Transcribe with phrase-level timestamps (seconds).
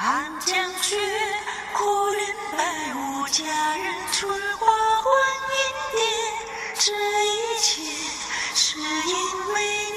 [0.00, 0.96] 寒江雪，
[1.76, 2.24] 故人
[2.56, 3.42] 白无佳
[3.76, 5.10] 人，春花换
[5.50, 5.58] 银
[5.90, 5.98] 蝶。
[6.76, 6.92] 这
[7.26, 7.82] 一切
[8.54, 9.87] 是因为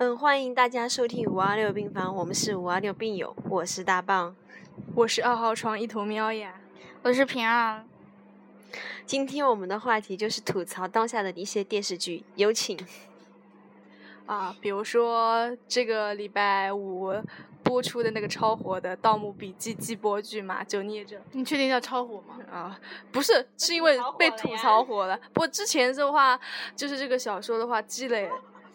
[0.00, 4.34] 嗯，欢迎大家收听五二六病房，我们是五二六病友，我是大棒。
[4.94, 6.58] 我是二号床一头喵呀，
[7.02, 7.84] 我是平儿。
[9.04, 12.78] 今天我们的话题就是吐槽当下的一些电视剧，有请。
[14.24, 17.12] 啊，比如说这个礼拜五
[17.62, 22.38] 播出的那个超火的《盗墓笔记》季播剧嘛，就捏着你确定叫超火吗？
[22.50, 22.80] 啊，
[23.12, 25.20] 不是，是因为被吐槽火了。
[25.34, 26.40] 不过之前的话，
[26.74, 28.30] 就是这个小说的话积累，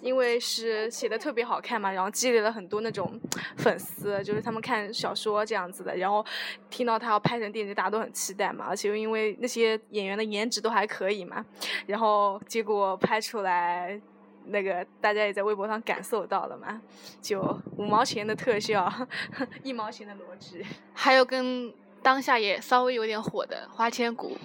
[0.06, 3.20] 因为是写的特别好看嘛，然后积累了很多那种
[3.58, 6.24] 粉丝，就是他们看小说这样子的，然后
[6.70, 11.44] 听到他要拍成电视剧，大家都很期待嘛，而且又因为那些演员的颜值都还可以嘛，
[11.88, 14.00] 然后结果拍出来。
[14.48, 16.80] 那个大家也在微博上感受到了嘛，
[17.20, 17.42] 就
[17.78, 18.88] 五毛钱的特效，
[19.64, 24.38] 一毛钱的逻辑，还有跟当下也稍微有点火的《花千骨》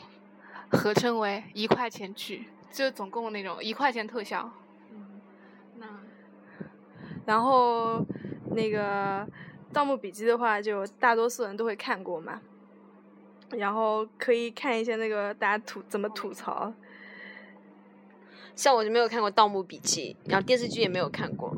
[0.75, 4.51] 合称为一块钱剧，就总共那种一块钱特效。
[7.27, 8.05] 然后
[8.53, 9.21] 那个
[9.73, 12.41] 《盗墓笔记》的话，就大多数人都会看过嘛，
[13.51, 16.73] 然后可以看一下那个大家吐怎么吐槽。
[18.57, 21.57] 像我就没有看过《盗墓笔记》，然后电视剧也没有看过。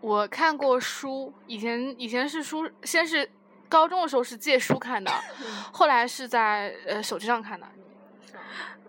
[0.00, 3.30] 我看过书，以前以前是书，先是
[3.68, 5.10] 高中的时候是借书看的，
[5.72, 7.66] 后来是在呃手机上看的。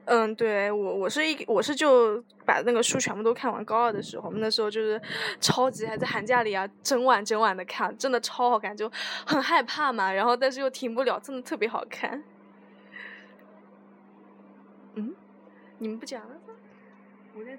[0.05, 3.63] 嗯，对我我是一我是就把那个书全部都看完。
[3.63, 5.01] 高二的时候，那时候就是
[5.39, 8.91] 超级还在寒假里啊，整晚整晚的看，真的超好看，就
[9.25, 12.23] 很害怕嘛，然后但是又停不了，真的特别好看。
[14.95, 15.15] 嗯。
[15.77, 16.35] 你们不讲了？
[17.33, 17.57] 我在。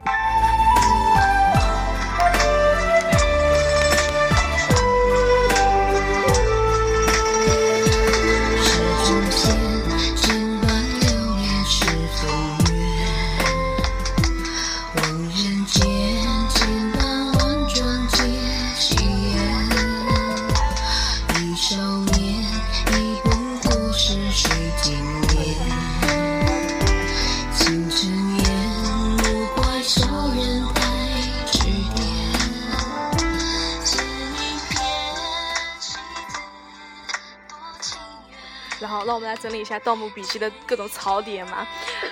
[39.43, 41.67] 整理一下《盗墓笔记》的各种槽点嘛。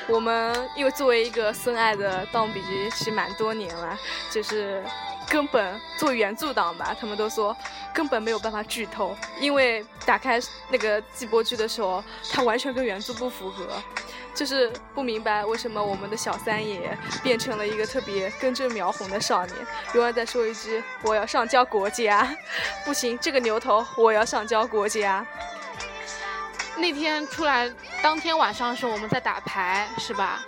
[0.09, 3.97] 我们因为作为一个深爱的《盗墓笔记》，其实蛮多年了，
[4.33, 4.83] 就是
[5.29, 7.57] 根本做原著党吧，他们都说
[7.95, 12.03] 根本没有办法剧透，因为打开那个季播剧的时候，
[12.33, 13.69] 它完全跟原著不符合。
[14.33, 19.57] 就是不明白为什么我们的小三爷变成了一个特别根正苗红的少年，
[19.93, 22.37] 永远在说一句“我要上交国家”，
[22.87, 25.27] 不行，这个牛头我要上交国家。
[26.81, 27.71] 那天出来，
[28.03, 30.41] 当天晚上是我们在打牌，是吧？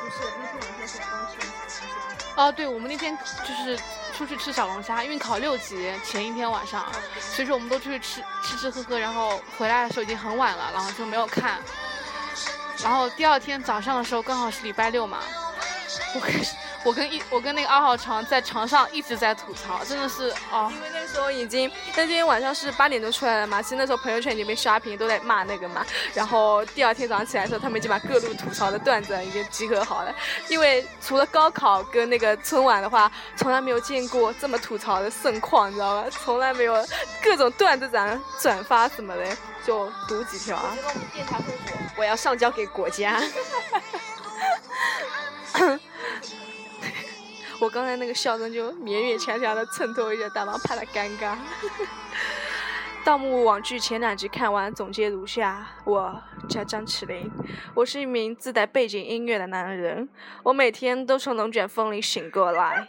[0.00, 3.78] 不是，那天晚上是刚吃小龙虾哦，对，我们那天就是
[4.16, 6.84] 出去吃小龙虾，因为考六级前一天晚上，
[7.20, 11.58] 所以说我们都出去吃吃吃喝喝，然后回来的时候已经很晚了，然后就没有看。
[12.82, 15.18] 然后第二天早上的时候刚好是礼拜六嘛，
[16.14, 16.34] 我跟
[16.82, 25.84] 我跟一我跟那个二号床在床上一直在吐槽，真的是哦，因为那时候已经那天晚上是八点钟出来了嘛，其实那时候朋友圈已经被刷屏，都在骂那个嘛。
[26.14, 30.14] 然后第二天早上起来的时候，他们已经把各路吐槽的段子已经集合好了。
[30.48, 36.06] 因为除了高考跟那个春晚的话，从来没有见过这么吐槽的盛况，你知道吗？
[36.10, 36.74] 从来没有
[37.22, 40.72] 各种段子转转发什么的，就读几条啊。
[40.76, 43.20] 觉得我们电台会火，我要上交给国家。
[47.60, 51.36] 我刚才那个笑声就勉勉强强的衬托一下大王，怕他尴尬。
[53.04, 57.30] 盗墓网剧前两集看完，总结如下：我叫张起灵，
[57.74, 60.08] 我是一名自带背景音乐的男人。
[60.42, 62.86] 我每天都从龙卷风里醒过来，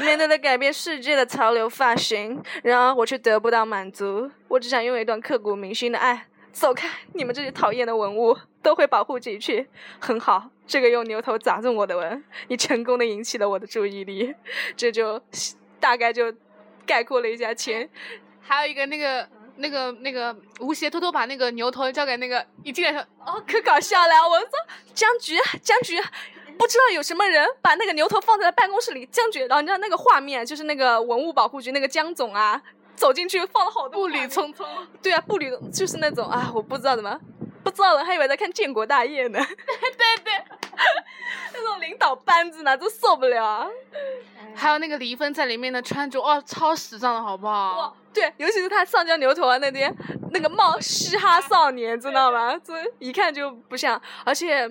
[0.00, 4.30] 面对着改变世界的潮流发型，然而我却得不到满足。
[4.48, 6.26] 我只想拥有一段刻骨铭心的爱。
[6.52, 6.88] 走开！
[7.14, 9.68] 你们这些讨厌的文物都会保护自己去。
[10.00, 14.34] 很好，这个用牛头砸中我的文，你成功的引起了我的注意力。
[14.76, 15.20] 这就
[15.78, 16.32] 大概就
[16.84, 17.88] 概括了一下前。
[18.40, 24.28] 还有一个那个那个那个吴邪偷偷把那个牛头交给那个一进来说哦，可搞笑了！
[24.28, 24.48] 我说
[24.94, 26.00] 僵局，僵局，
[26.56, 29.40] 不知道有什么人把那个牛头放在了办公室里，僵局。
[29.40, 32.60] 然后你知道那个画面，就是那个文物保护局那个江总啊，
[32.98, 34.66] 走进去放了好多步履匆匆。
[35.02, 37.18] 对啊，步履就是那种啊，我不知道怎么，
[37.62, 39.38] 不知道了还以为在看建国大业呢。
[39.96, 40.32] 对对
[41.54, 43.66] 那种领导班子呢，真受不了啊。
[44.54, 49.94] 还有那个李易峰在里面的穿着，哦，超时尚的好不哇好？，对，尤其是他上交牛头啊那边，
[50.32, 52.58] 那个冒嘻哈少年，知道吗？
[52.64, 54.68] 这一看就不像，而且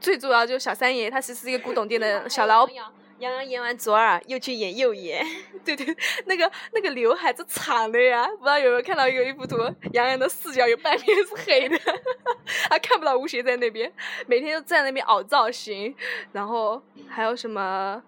[0.00, 2.74] 最主要就是小三爷，他其实是一个古董店的小老板。
[3.22, 5.24] 杨洋演完左耳又去演右眼，
[5.64, 5.96] 对对，
[6.26, 9.58] 那个那个刘海是长的呀，不知道有没有看到有一幅图，
[9.92, 11.78] 杨洋的视角有半边是黑的，
[12.68, 13.90] 他看不到吴邪在那边，
[14.26, 15.94] 每天都在那边凹造型，
[16.32, 18.02] 然后还有什么，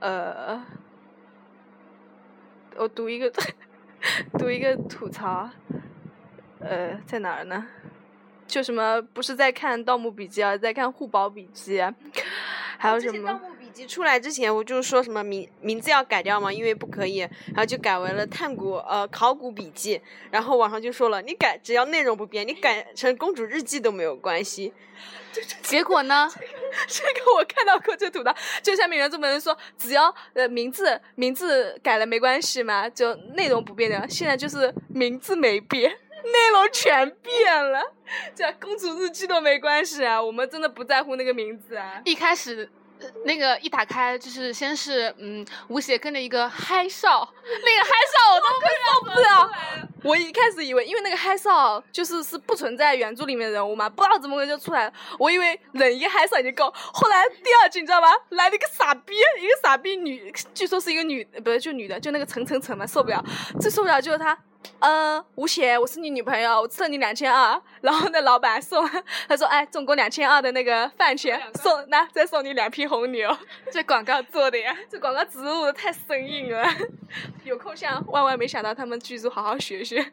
[0.00, 0.62] 呃，
[2.76, 3.32] 我读一个
[4.38, 5.48] 读一个吐槽，
[6.60, 7.66] 呃，在哪儿呢？
[8.46, 11.92] 就什么不是在看《盗墓笔记》啊，在看《护宝笔记》啊，
[12.78, 13.40] 还有什么？
[13.84, 19.98] 出来之前，我就说什么名名字要改掉嘛，因为不可以，然后就改为了《探古呃考古笔记》，
[20.30, 24.72] 然后网上就说了，你改只要内容不变，你改成《公主日记》都没有关系。
[25.60, 26.30] 结果呢？
[26.88, 34.08] 这个我看到过这图的，就下面原作本人说，只要呃名字名字改了没关系嘛，就内容不变的。
[34.08, 37.82] 现在就是名字没变，内容全变了，
[38.34, 42.00] 这公主日记都没关系啊，我们真的不在乎那个名字啊。
[42.04, 42.70] 一开始。
[43.00, 48.46] 呃那个一打开就是先是嗯，吴邪跟着一个嗨少，那个嗨少我都
[48.84, 49.50] 受不了！
[50.02, 54.92] 我一开始以为，因为那个嗨少就是是不存在原著里面的人物嘛，不知道怎么回事就出来了。
[55.18, 63.24] 我以为忍一个嗨少已经够，后来第二集你知道吧，来了一个傻逼，一个傻逼女，据说是一个女，不是就女的，就那个陈陈陈嘛，受不了，
[63.60, 64.36] 最受不了就是她。
[64.80, 67.60] 嗯，吴邪，我是你女朋友，我欠你两千二。
[67.80, 68.88] 然后那老板送，
[69.28, 73.36] 他说，哎，总共两千二的那个饭钱，送那再送你两瓶红牛。
[73.70, 76.64] 这广告做的呀，这广告植入的太生硬了。
[77.44, 80.12] 有空向万万没想到他们剧组好好学学。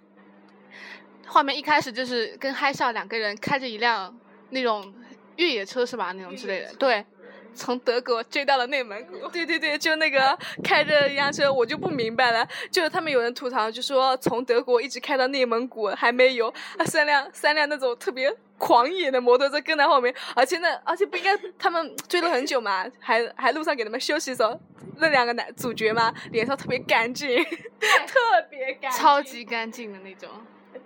[1.25, 4.15] 画面一开始就是跟嗨少两个人开着一辆
[4.49, 4.93] 那种
[5.37, 6.11] 越野车是吧？
[6.11, 7.05] 那种之类的，对。
[7.53, 12.47] 从德国追到了内蒙古，对对对，就那个开着一辆车，我就不明白了。
[12.71, 16.53] 就是他们有人吐槽，就说从德国一直开到内蒙古还没有，
[16.85, 24.59] 三辆三辆那种特别狂野的摩托车跟在后面，而且那而且不应该他们追了很久嘛，还还路上给他们休息的时候，
[24.97, 30.29] 那两个男主角嘛脸上特别干净，特别干净，超级干净的那种，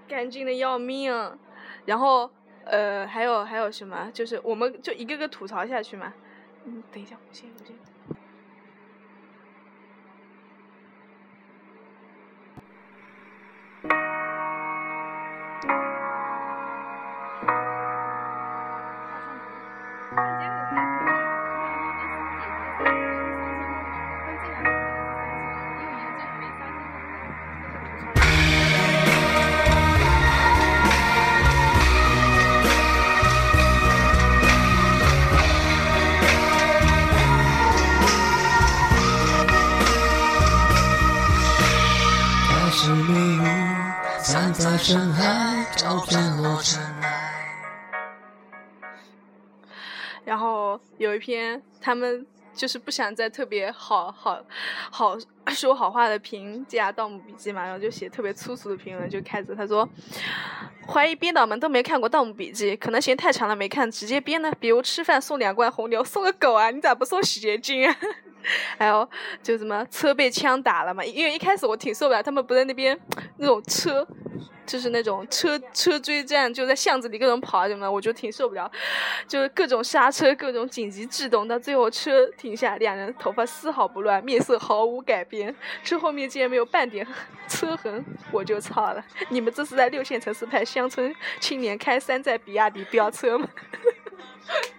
[0.08, 1.38] 干净的要命。
[1.86, 2.30] 然后
[2.66, 4.10] 呃还有还有什么？
[4.14, 6.14] 就是我们就一个个吐槽下去嘛。
[6.70, 7.87] 嗯，等一下，我先，我先。
[50.28, 54.44] 然后有一篇，他们就是不想再特别好好
[54.92, 55.18] 好
[55.48, 59.88] 说好话的评价《盗墓笔记》嘛，然后就写特别粗俗的评论，就开始他说，
[60.86, 64.52] 怀疑编导们都没看过《盗墓笔记》，可能嫌太长了没看，直接编呢。
[64.60, 66.72] 比如吃饭送两罐红牛，送个狗啊！
[66.72, 67.96] 你咋不送洗洁精啊？
[68.78, 69.08] 还有
[69.42, 71.04] 就什么车被枪打了嘛？
[71.04, 72.98] 因为一开始我挺受不了，他们不在那边
[73.38, 74.06] 那种车，
[74.66, 78.70] 就是那种车车追战，就在巷子里各种跑什么，我就挺受不了，
[79.28, 87.06] 就是各种刹车，各种紧急制动，到最后车停下，两人头发丝毫不乱，面色毫无改变，车后面竟然没有半点
[87.48, 89.04] 车痕，我就操了！
[89.30, 93.48] 你们这是在六线城市派乡村青年开山寨比亚迪飙车吗？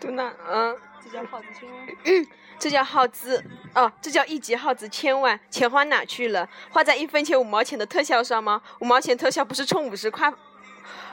[0.00, 2.26] 读那嗯，这叫耗子千万。
[2.58, 3.42] 这叫耗资
[3.74, 6.48] 哦，这叫一级耗资千万，钱花哪去了？
[6.70, 8.60] 花在一分钱五毛钱的特效上吗？
[8.80, 10.32] 五毛钱特效不是充五十块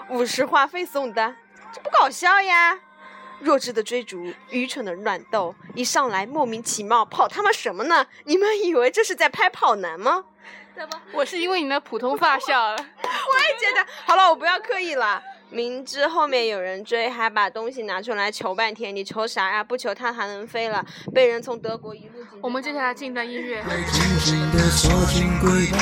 [0.10, 1.36] 五十话费送的，
[1.72, 2.80] 这不搞笑呀！
[3.40, 8.08] 弱智的追逐，愚蠢的乱斗，一上来莫名其妙跑他妈什么呢？
[8.24, 10.26] 你们以为这是在拍跑男吗？
[11.14, 12.76] 我是因为你的普通发笑了。
[12.78, 15.24] 我也觉得，好了，我不要刻意了。
[15.50, 19.64] 明知后面有人追，还把东西拿出来求半天，你求啥呀？
[19.64, 23.64] 不求它还能飞了，被人从德国一路紧我们接下来进一段音乐。
[23.64, 25.78] 会紧紧地锁进轨道，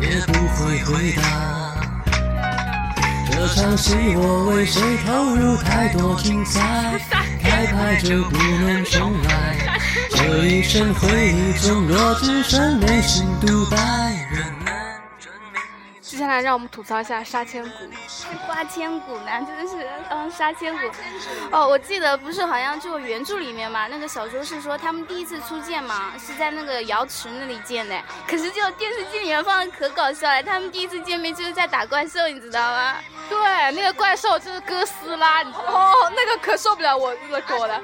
[0.00, 1.22] 也不会回答。
[3.30, 6.96] 这这场戏我为谁投入太多精彩？
[7.42, 9.80] 开拍就不能重来。
[10.10, 14.21] 这一生回忆中若只剩内心独白。
[16.12, 17.70] 接下来让我们吐槽一下杀千骨。
[18.46, 20.80] 花千骨呢，真的是，嗯，杀千骨。
[21.50, 27.98] 哦，我记得不是好像就原著里面嘛，那个小说是说他们第一次初见嘛，是在那个瑶池那里见的。
[28.28, 32.96] 可是就电视剧里面放的可搞笑了，他们第一次见面就是在打怪兽，你知道吗？
[33.30, 33.38] 对，
[33.72, 35.92] 那个怪兽就是哥斯拉，你知道吗？
[35.92, 37.80] 哦，那个可受不了我这个狗了，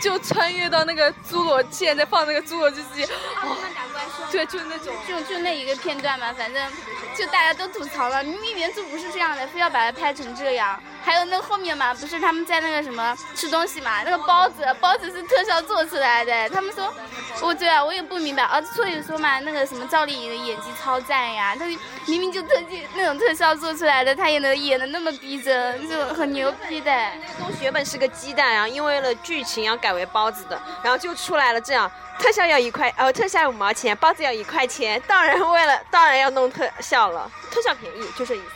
[0.00, 3.97] 就穿越到那个侏罗纪，在放那个侏罗纪世界，他们打怪兽。
[4.30, 4.94] 对，就那种。
[5.06, 6.70] 就就那一个片段嘛，反正
[7.14, 10.78] 就大家都吐槽了，明明原著不是这样的，非要把它拍成这样。
[11.02, 16.48] 还有那后面嘛，不是他们在那个什么吃东西嘛，那个包子，包子是特效做出来的。
[16.50, 16.92] 他们说，
[17.40, 21.64] 我对啊，我也不明白啊，所以说嘛，那个什么赵丽颖的演技超赞呀，她
[22.06, 26.92] 明明就特技那种特效做出来的，她也能演的那么逼真，就很牛逼的。
[27.38, 38.50] 东西原本是个鸡蛋，然后因为了剧情要改为包子的，然后就出来了这样，特效要一块，哦，特效五毛钱，包子要一块钱，当然为了当然要弄特效了，特效便宜，就这意思。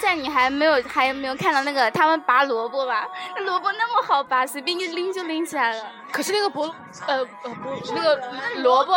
[0.00, 3.06] 在你还没有还没有看到那个他们拔萝卜吧？
[3.36, 5.86] 那萝卜那么好拔，随便一拎就拎起来了。
[6.10, 6.74] 可是那个菠，
[7.06, 8.16] 呃呃不，那个
[8.56, 8.92] 萝卜，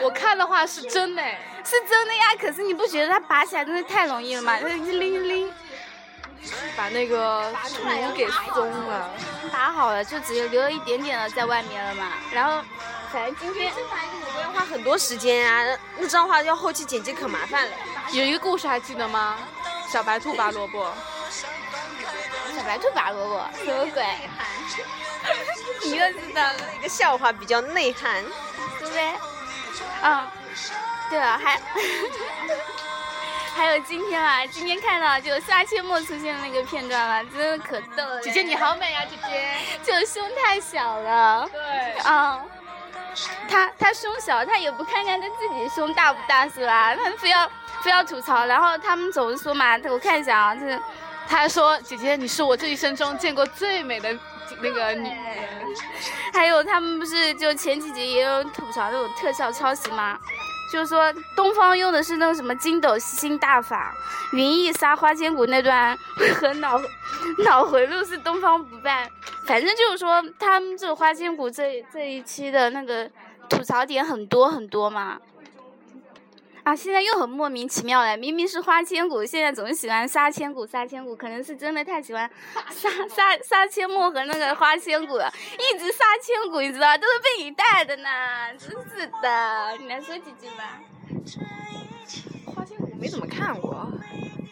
[0.00, 1.22] 我看的话是真的，
[1.62, 2.34] 是真的呀。
[2.40, 4.58] 可是你不觉得它拔起来真的太容易了吗？
[4.58, 5.52] 一拎一拎，
[6.76, 7.84] 把那个土
[8.16, 9.10] 给松了，
[9.52, 12.14] 拔好了就直接留了一点点的在外面了嘛。
[12.32, 12.60] 然后，
[13.12, 13.72] 反正今天
[14.36, 17.72] 我要花很多时间啊，那这样的话要后期剪辑可麻烦了。
[18.12, 19.38] 有一个故事还记得吗？
[19.90, 20.92] 小白兔拔萝卜，
[22.54, 24.04] 小白兔拔萝卜，什么鬼？
[25.82, 28.22] 你又知道了一个笑话比较内涵，
[28.78, 29.12] 对不对？
[30.02, 30.26] 嗯，
[31.08, 31.58] 对了，还
[33.56, 38.20] 还有今天啊，今天看到就杀阡陌出现的那个片段了，真的可逗了。
[38.20, 39.58] 姐姐你好美呀，姐姐。
[39.82, 41.48] 就胸太小了。
[41.50, 41.60] 对。
[42.04, 42.40] 嗯。
[43.48, 46.94] 他他胸小，他也不看看他自己胸大不大是吧？
[46.94, 47.50] 他非要
[47.82, 50.80] 非要吐槽，然后他们总是说嘛，我看一下啊，就是
[51.26, 54.16] 他还说姐姐你是我这一生中见过最美的
[54.60, 55.74] 那个女人。
[56.32, 60.18] 还有他们不是就前几集也有吐槽那种特效抄袭吗？
[60.70, 63.94] 就是说东方用的是那个什么筋斗吸星大法，
[64.32, 65.96] 云逸杀花千骨那段
[66.34, 66.80] 和脑
[67.44, 69.10] 脑回路是东方不败。
[69.46, 73.10] 反正就是说他们这花千骨这这一期的那个
[73.48, 75.18] 吐槽点很多很多嘛。
[76.68, 82.30] 啊，现在又很莫名其妙了，明明是花千骨，现在总是喜欢杀千骨，杀千骨，可能是真的太喜欢
[82.70, 88.10] 杀杀杀阡陌和那个花千骨了，一直杀千骨，你知道，都是被你带的呢，
[88.58, 90.78] 真是的，你来说几句吧。
[92.54, 93.90] 花千骨没怎么看过，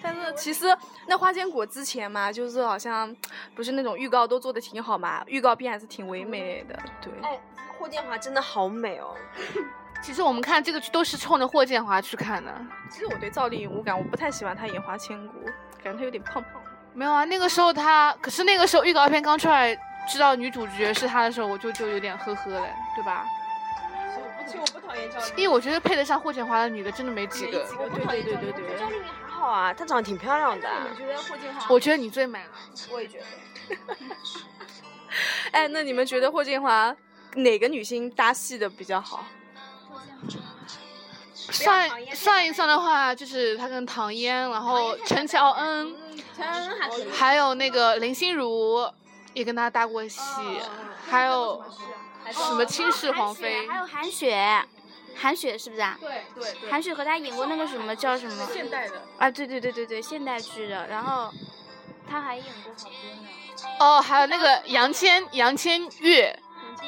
[0.02, 0.74] 但是其实
[1.06, 3.14] 那花千骨之前嘛，就是好像
[3.54, 7.12] 不是那种预告都做的挺好嘛，预告片还是挺唯美的，对。
[7.20, 7.38] 哎，
[7.78, 9.14] 霍建华真的好美哦。
[10.06, 12.54] 其实我们看这个剧都是冲着霍建华去看的。
[12.88, 15.34] 其实我对赵丽颖无感，我不太喜欢她演花千骨，
[15.82, 16.62] 感觉她有点胖胖。
[16.94, 19.76] 没有啊，那个时候她，可是那个时候预告片刚出来，
[20.08, 23.26] 知道女主角是她的时候，我就就有点呵呵了，对吧？
[24.46, 27.66] 其实我不讨厌赵丽颖，因为我觉得配得上霍建华的女的真的没几个。
[27.68, 28.78] 对对对对对。
[28.78, 30.68] 赵丽颖还好啊，她长得挺漂亮的。
[30.88, 31.66] 我觉得霍建华？
[31.68, 32.52] 我觉得你最美了。
[32.92, 33.24] 我也觉得。
[35.50, 36.94] 哎，那你们觉得霍建华
[37.34, 39.24] 哪个女星搭戏的比较好？
[41.50, 45.94] 算算一算的话，就是他跟唐嫣，然后陈乔恩，
[47.12, 48.90] 还有那个林心如
[49.32, 50.20] 也跟他搭过戏，
[51.08, 51.64] 还有
[52.30, 54.64] 什么倾世皇妃，还有韩雪，
[55.14, 55.96] 韩雪是不是啊？
[56.00, 56.70] 对对。
[56.70, 58.48] 韩雪和他演过那个什么叫什么？
[58.52, 59.02] 现代的。
[59.18, 61.32] 啊，对对对对对，现代剧的，然后
[62.10, 63.28] 他还演过好多呢。
[63.78, 66.38] 哦，还有那个杨千杨千月，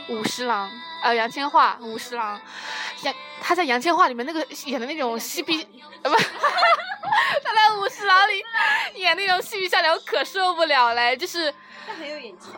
[0.08, 0.70] 五十郎。
[1.00, 2.40] 呃，杨千嬅五十郎，
[3.02, 5.66] 杨他在杨千嬅里面那个演的那种嬉皮，
[6.02, 6.16] 呃不，
[7.44, 8.44] 他在五十郎里
[8.94, 11.52] 演那种嬉皮笑脸，我可受不了嘞，就是
[11.86, 12.48] 他很有演技，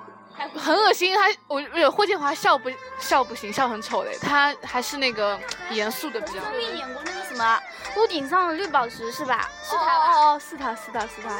[0.58, 1.14] 很恶心。
[1.14, 4.16] 他我霍建华笑不笑不行，笑很丑嘞。
[4.20, 5.38] 他还是那个
[5.70, 6.40] 严肃的比较。
[6.40, 7.60] 孙俪演过那个什么
[7.96, 9.49] 屋顶上的绿宝石是吧？
[9.62, 11.38] 是他哦哦，是他是他是他，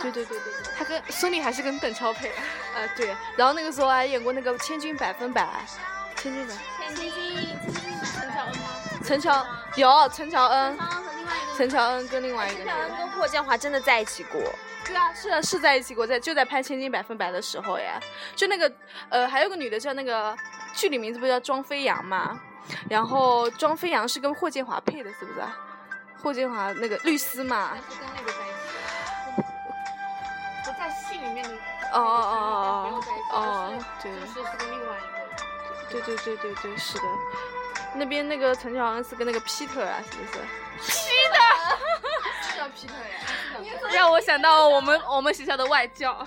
[0.00, 2.34] 对对对对对，他跟孙俪还是跟邓超配的。
[2.76, 5.48] 呃对，然后那个时候还演过那个千军百分百。
[6.16, 6.54] 千军百，
[6.94, 7.85] 千金，陈乔恩吗？
[9.06, 9.46] 陈乔
[9.76, 10.78] 有陈乔恩，
[11.56, 14.40] 陈乔恩跟另外一个，陈乔恩跟霍建华真的在一起过。
[14.84, 18.00] 对啊，是啊，是在一起过，在就在拍《千金百分百》的时候呀。
[18.34, 18.70] 就那个
[19.08, 20.36] 呃，还有个女的叫那个
[20.74, 22.40] 剧里名字不叫庄飞扬嘛？
[22.90, 25.40] 然后庄飞扬是跟霍建华配的，是不是？
[26.20, 27.76] 霍建华那个律师嘛。
[31.08, 31.50] 信里面的
[31.92, 35.06] 哦哦哦哦哦就是对这是是另外一个。
[35.90, 37.04] 对对对对对，是的。
[37.98, 40.38] 那边那个陈乔恩是跟那个 Peter 啊，是不是
[40.92, 46.26] ？Peter， 叫 Peter，让我想到我们我们学校的外教，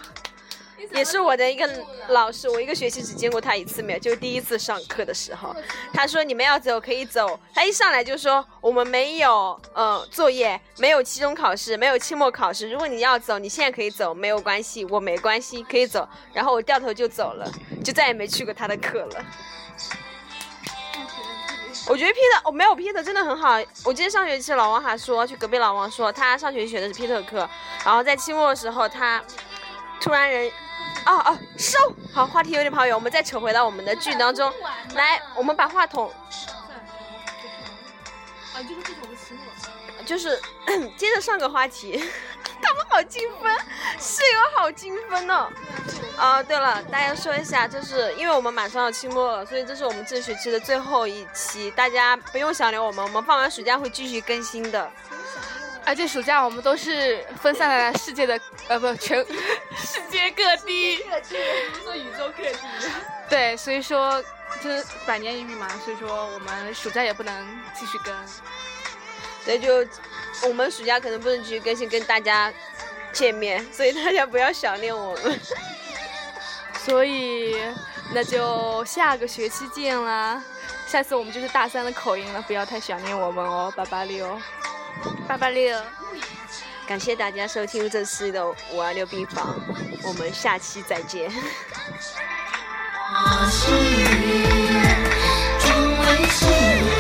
[0.92, 1.70] 也是我的一个
[2.08, 5.56] 老师，我一个学期只见过他一次面，就是第一次上课的时候，
[5.94, 16.08] 他说你们要走可以走，他一上来就说我们没有呃作业，没有期中考试，没有期末考试，如果你要走，你现在可以走，没有关系，我没关系，可以走。
[16.34, 17.52] 然后我掉头就走了，
[17.84, 19.26] 就再也没去过他的课了。
[21.90, 23.58] 我觉得 Peter，我、没有 Peter 真的很好。
[23.84, 27.50] 我记得上学期老王还说，去隔壁老王说，他上学期学的是 Peter 课，
[27.84, 29.20] 然后在期末的时候，他
[30.00, 30.52] 突然人，
[31.08, 31.80] 哦哦，收
[32.14, 34.54] 好，话题有点跑远，我们再扯回到我们的剧当中
[34.94, 36.14] 来，我们把话筒
[38.54, 39.10] 啊，就是这种的。
[40.06, 40.42] 就是
[40.98, 42.04] 接着上个话题，
[42.62, 43.54] 他们好精分，
[44.00, 45.50] 室友好精分哦。
[46.18, 54.92] 啊，对了，大家说一下，就是因为我们马上要期末了，所以这是我们这学期的最后一期，大家不用想留我们，我们放完暑假会继续更新的。
[55.86, 59.26] 而且暑假我们都是分散在世界的呃不全
[59.76, 60.98] 世界各地，
[61.84, 62.58] 说宇宙各地。
[63.28, 64.22] 对，所以说
[64.62, 68.14] 就是百年一遇嘛，所以说我们暑假也不能继续更。
[69.44, 69.86] 所以就
[70.48, 72.54] 我们暑假可能不能继续更新跟大家
[73.12, 75.40] 见面，所以大家不要想念我们。
[76.86, 77.56] 所以
[78.14, 80.42] 那就下个学期见啦。
[80.88, 84.40] 下次我们就是大三的口音了，不要太想念我们哦，八八六。
[85.28, 85.80] 八八六。
[86.88, 89.56] 感谢大家收听这次的五二六病房，
[90.04, 91.32] 我们下期再见。